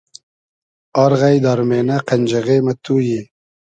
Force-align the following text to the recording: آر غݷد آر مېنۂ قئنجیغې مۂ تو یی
آر 1.03 1.11
غݷد 1.19 1.43
آر 1.51 1.59
مېنۂ 1.69 1.97
قئنجیغې 2.07 2.57
مۂ 2.65 2.73
تو 2.83 2.95
یی 3.07 3.21